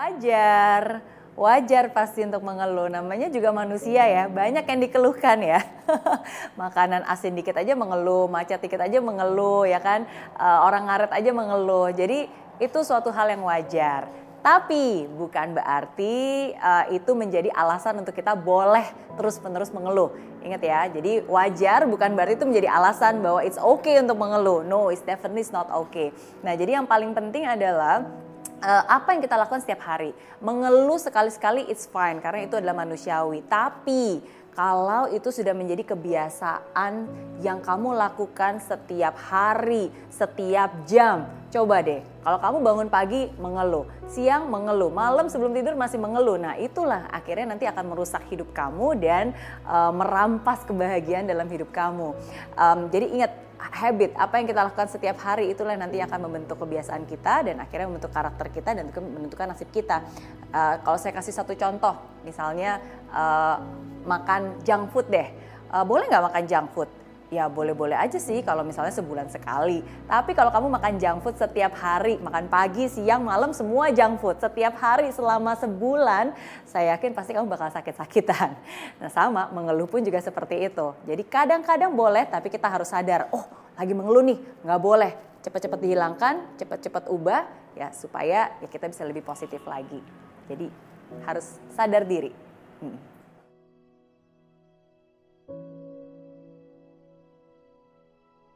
Wajar, 0.00 1.04
wajar 1.36 1.92
pasti 1.92 2.24
untuk 2.24 2.40
mengeluh. 2.40 2.88
Namanya 2.88 3.28
juga 3.28 3.52
manusia 3.52 4.00
ya, 4.08 4.32
banyak 4.32 4.64
yang 4.64 4.80
dikeluhkan 4.80 5.44
ya. 5.44 5.60
Makanan 6.56 7.04
asin 7.04 7.36
dikit 7.36 7.52
aja 7.60 7.76
mengeluh, 7.76 8.24
macet 8.24 8.64
dikit 8.64 8.80
aja 8.80 8.96
mengeluh 9.04 9.68
ya 9.68 9.76
kan. 9.76 10.08
Uh, 10.40 10.64
orang 10.64 10.88
ngaret 10.88 11.12
aja 11.12 11.36
mengeluh. 11.36 11.92
Jadi 11.92 12.32
itu 12.64 12.78
suatu 12.80 13.12
hal 13.12 13.28
yang 13.28 13.44
wajar. 13.44 14.08
Tapi 14.40 15.04
bukan 15.04 15.60
berarti 15.60 16.48
uh, 16.56 16.88
itu 16.96 17.12
menjadi 17.12 17.52
alasan 17.52 18.00
untuk 18.00 18.16
kita 18.16 18.32
boleh 18.32 18.88
terus-menerus 19.20 19.68
mengeluh. 19.68 20.16
Ingat 20.40 20.64
ya, 20.64 20.80
jadi 20.88 21.28
wajar 21.28 21.84
bukan 21.84 22.16
berarti 22.16 22.40
itu 22.40 22.48
menjadi 22.48 22.72
alasan 22.72 23.20
bahwa 23.20 23.44
it's 23.44 23.60
okay 23.60 24.00
untuk 24.00 24.16
mengeluh. 24.16 24.64
No, 24.64 24.88
it's 24.88 25.04
definitely 25.04 25.44
not 25.52 25.68
okay. 25.68 26.08
Nah, 26.40 26.56
jadi 26.56 26.80
yang 26.80 26.88
paling 26.88 27.12
penting 27.12 27.44
adalah 27.44 28.29
uh, 28.60 28.84
apa 28.86 29.16
yang 29.16 29.20
kita 29.24 29.36
lakukan 29.36 29.64
setiap 29.64 29.82
hari. 29.84 30.12
Mengeluh 30.40 31.00
sekali-sekali 31.00 31.68
it's 31.68 31.88
fine 31.88 32.20
karena 32.20 32.46
itu 32.46 32.56
adalah 32.56 32.76
manusiawi. 32.84 33.44
Tapi 33.48 34.20
kalau 34.50 35.06
itu 35.14 35.30
sudah 35.30 35.54
menjadi 35.54 35.94
kebiasaan 35.94 37.06
yang 37.40 37.62
kamu 37.62 37.94
lakukan 37.94 38.58
setiap 38.58 39.14
hari, 39.16 39.88
setiap 40.10 40.84
jam, 40.84 41.24
coba 41.54 41.80
deh. 41.80 42.02
Kalau 42.20 42.38
kamu 42.42 42.56
bangun 42.60 42.88
pagi 42.92 43.30
mengeluh, 43.38 43.88
siang 44.10 44.50
mengeluh, 44.50 44.92
malam 44.92 45.30
sebelum 45.30 45.54
tidur 45.54 45.78
masih 45.78 45.96
mengeluh. 45.96 46.36
Nah, 46.36 46.58
itulah 46.58 47.08
akhirnya 47.08 47.56
nanti 47.56 47.64
akan 47.64 47.94
merusak 47.94 48.26
hidup 48.28 48.50
kamu 48.50 48.98
dan 49.00 49.24
uh, 49.64 49.94
merampas 49.94 50.66
kebahagiaan 50.66 51.24
dalam 51.30 51.48
hidup 51.48 51.70
kamu. 51.72 52.12
Um, 52.58 52.90
jadi 52.92 53.06
ingat 53.06 53.32
habit 53.60 54.16
apa 54.16 54.40
yang 54.40 54.48
kita 54.48 54.60
lakukan 54.64 54.88
setiap 54.88 55.20
hari 55.20 55.52
itulah 55.52 55.76
nanti 55.76 56.00
akan 56.00 56.24
membentuk 56.24 56.56
kebiasaan 56.64 57.04
kita 57.04 57.44
dan 57.44 57.60
akhirnya 57.60 57.92
membentuk 57.92 58.08
karakter 58.08 58.48
kita 58.48 58.72
dan 58.72 58.88
menentukan 58.88 59.52
nasib 59.52 59.68
kita. 59.68 60.00
Uh, 60.48 60.80
kalau 60.80 60.96
saya 60.96 61.12
kasih 61.12 61.36
satu 61.36 61.52
contoh, 61.52 61.92
misalnya 62.26 62.80
uh, 63.10 63.60
makan 64.04 64.62
junk 64.64 64.92
food 64.92 65.06
deh, 65.08 65.28
uh, 65.72 65.84
boleh 65.84 66.08
nggak 66.08 66.24
makan 66.30 66.44
junk 66.48 66.68
food? 66.72 66.90
ya 67.30 67.46
boleh-boleh 67.46 67.94
aja 67.94 68.18
sih 68.18 68.42
kalau 68.42 68.66
misalnya 68.66 68.90
sebulan 68.90 69.30
sekali. 69.30 69.80
Tapi 70.10 70.34
kalau 70.34 70.50
kamu 70.50 70.66
makan 70.66 70.98
junk 70.98 71.18
food 71.22 71.38
setiap 71.38 71.78
hari, 71.78 72.18
makan 72.18 72.50
pagi, 72.50 72.90
siang, 72.90 73.22
malam 73.22 73.54
semua 73.54 73.94
junk 73.94 74.18
food 74.18 74.36
setiap 74.42 74.74
hari 74.76 75.14
selama 75.14 75.54
sebulan, 75.54 76.34
saya 76.66 76.98
yakin 76.98 77.14
pasti 77.14 77.32
kamu 77.32 77.46
bakal 77.46 77.70
sakit-sakitan. 77.70 78.52
Nah 79.00 79.08
sama, 79.08 79.48
mengeluh 79.54 79.86
pun 79.86 80.02
juga 80.02 80.20
seperti 80.20 80.66
itu. 80.66 80.92
Jadi 81.06 81.22
kadang-kadang 81.24 81.94
boleh 81.94 82.26
tapi 82.26 82.50
kita 82.50 82.66
harus 82.66 82.90
sadar, 82.90 83.30
oh 83.30 83.46
lagi 83.78 83.94
mengeluh 83.94 84.26
nih, 84.26 84.38
nggak 84.66 84.80
boleh. 84.82 85.12
Cepat-cepat 85.40 85.78
dihilangkan, 85.80 86.34
cepat-cepat 86.60 87.08
ubah 87.08 87.48
ya 87.78 87.94
supaya 87.94 88.60
ya 88.60 88.68
kita 88.68 88.90
bisa 88.90 89.06
lebih 89.06 89.24
positif 89.24 89.62
lagi. 89.64 90.02
Jadi 90.50 90.89
harus 91.26 91.60
sadar 91.74 92.04
diri. 92.08 92.32
Hmm. 92.80 92.98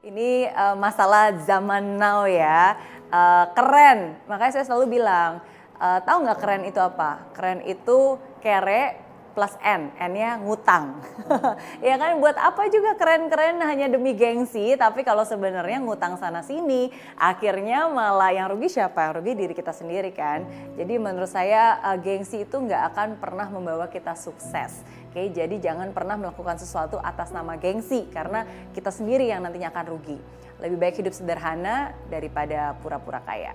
Ini 0.05 0.52
uh, 0.52 0.77
masalah 0.77 1.33
zaman 1.48 1.96
now 1.96 2.28
ya, 2.28 2.77
uh, 3.08 3.48
keren. 3.56 4.20
Makanya 4.28 4.61
saya 4.61 4.64
selalu 4.69 5.00
bilang, 5.00 5.41
uh, 5.80 5.98
tahu 6.05 6.28
nggak 6.28 6.41
keren 6.44 6.62
itu 6.69 6.77
apa? 6.77 7.24
Keren 7.33 7.64
itu 7.64 8.20
kere 8.44 9.03
plus 9.34 9.58
N, 9.60 9.90
N-nya 9.98 10.38
ngutang. 10.38 11.02
ya 11.84 11.98
kan 11.98 12.22
buat 12.22 12.38
apa 12.38 12.70
juga 12.70 12.94
keren-keren 12.94 13.58
hanya 13.60 13.90
demi 13.90 14.14
gengsi, 14.14 14.78
tapi 14.78 15.02
kalau 15.02 15.27
sebenarnya 15.27 15.82
ngutang 15.82 16.16
sana 16.16 16.40
sini, 16.46 16.94
akhirnya 17.18 17.90
malah 17.90 18.30
yang 18.30 18.46
rugi 18.48 18.70
siapa? 18.70 19.10
Yang 19.10 19.14
rugi 19.20 19.32
diri 19.34 19.55
kita 19.58 19.74
sendiri 19.74 20.14
kan. 20.14 20.46
Jadi 20.78 20.94
menurut 20.96 21.28
saya 21.28 21.82
uh, 21.82 21.98
gengsi 21.98 22.46
itu 22.46 22.56
nggak 22.56 22.94
akan 22.94 23.08
pernah 23.18 23.50
membawa 23.50 23.90
kita 23.90 24.14
sukses. 24.14 24.86
Oke, 25.10 25.30
jadi 25.30 25.58
jangan 25.58 25.90
pernah 25.94 26.18
melakukan 26.18 26.58
sesuatu 26.58 26.98
atas 26.98 27.30
nama 27.30 27.55
gengsi 27.58 28.06
karena 28.10 28.46
kita 28.74 28.90
sendiri 28.90 29.30
yang 29.30 29.42
nantinya 29.42 29.70
akan 29.74 29.86
rugi. 29.94 30.18
Lebih 30.62 30.78
baik 30.78 31.02
hidup 31.02 31.14
sederhana 31.14 31.94
daripada 32.11 32.74
pura-pura 32.78 33.18
kaya. 33.23 33.55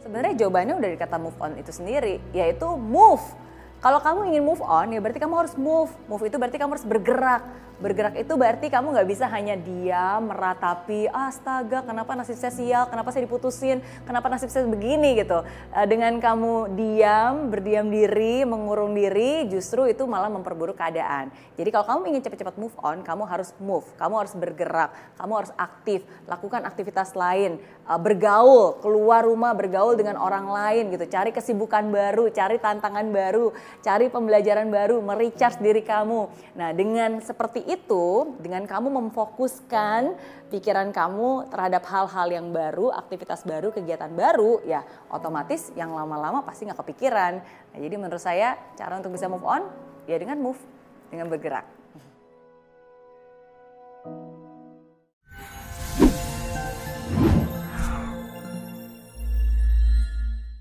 Sebenarnya 0.00 0.32
jawabannya 0.40 0.74
udah 0.80 0.90
di 0.96 0.98
kata 0.98 1.16
move 1.20 1.36
on 1.44 1.60
itu 1.60 1.68
sendiri, 1.76 2.16
yaitu 2.32 2.64
move. 2.72 3.20
Kalau 3.80 3.96
kamu 3.96 4.28
ingin 4.28 4.44
move 4.44 4.60
on, 4.60 4.92
ya 4.92 5.00
berarti 5.00 5.16
kamu 5.16 5.40
harus 5.40 5.56
move. 5.56 5.88
Move 6.04 6.28
itu 6.28 6.36
berarti 6.36 6.60
kamu 6.60 6.76
harus 6.76 6.84
bergerak. 6.84 7.42
Bergerak 7.80 8.12
itu 8.20 8.36
berarti 8.36 8.68
kamu 8.68 8.92
nggak 8.92 9.08
bisa 9.08 9.24
hanya 9.32 9.56
diam, 9.56 10.28
meratapi, 10.28 11.08
astaga 11.08 11.80
kenapa 11.80 12.12
nasib 12.12 12.36
saya 12.36 12.52
sial, 12.52 12.84
kenapa 12.92 13.08
saya 13.08 13.24
diputusin, 13.24 13.80
kenapa 14.04 14.28
nasib 14.28 14.52
saya 14.52 14.68
begini? 14.68 15.16
gitu. 15.16 15.40
Eh, 15.72 15.86
dengan 15.88 16.12
kamu 16.20 16.76
diam, 16.76 17.48
berdiam 17.48 17.88
diri, 17.88 18.44
mengurung 18.44 18.92
diri, 18.92 19.48
justru 19.48 19.88
itu 19.88 20.04
malah 20.04 20.28
memperburuk 20.28 20.76
keadaan. 20.76 21.32
Jadi 21.56 21.72
kalau 21.72 21.88
kamu 21.88 22.12
ingin 22.12 22.22
cepat-cepat 22.28 22.60
move 22.60 22.76
on, 22.84 23.00
kamu 23.00 23.24
harus 23.24 23.56
move, 23.56 23.88
kamu 23.96 24.14
harus 24.28 24.36
bergerak, 24.36 24.92
kamu 25.16 25.32
harus 25.40 25.52
aktif, 25.56 26.04
lakukan 26.28 26.60
aktivitas 26.68 27.16
lain, 27.16 27.56
eh, 27.64 27.96
bergaul, 27.96 28.76
keluar 28.84 29.24
rumah, 29.24 29.56
bergaul 29.56 29.96
dengan 29.96 30.20
orang 30.20 30.52
lain 30.52 30.92
gitu, 30.92 31.08
cari 31.08 31.32
kesibukan 31.32 31.88
baru, 31.88 32.28
cari 32.28 32.60
tantangan 32.60 33.08
baru, 33.08 33.56
cari 33.78 34.10
pembelajaran 34.10 34.66
baru, 34.68 34.98
merecharge 34.98 35.62
diri 35.62 35.86
kamu. 35.86 36.26
Nah 36.58 36.74
dengan 36.74 37.22
seperti 37.22 37.62
itu 37.64 38.34
dengan 38.42 38.66
kamu 38.66 38.90
memfokuskan 38.90 40.18
pikiran 40.50 40.90
kamu 40.90 41.48
terhadap 41.48 41.86
hal-hal 41.86 42.28
yang 42.28 42.50
baru, 42.50 42.90
aktivitas 42.90 43.46
baru, 43.46 43.70
kegiatan 43.70 44.10
baru, 44.10 44.60
ya 44.66 44.82
otomatis 45.08 45.70
yang 45.78 45.94
lama-lama 45.94 46.42
pasti 46.42 46.66
nggak 46.66 46.82
kepikiran. 46.82 47.32
Nah, 47.40 47.78
jadi 47.78 47.94
menurut 47.96 48.20
saya 48.20 48.58
cara 48.74 48.98
untuk 48.98 49.14
bisa 49.14 49.30
move 49.30 49.46
on 49.46 49.62
ya 50.10 50.18
dengan 50.18 50.42
move, 50.42 50.58
dengan 51.08 51.30
bergerak. 51.30 51.79